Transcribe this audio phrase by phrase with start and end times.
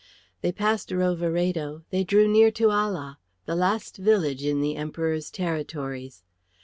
[0.41, 6.23] They passed Roveredo; they drew near to Ala, the last village in the Emperor's territories.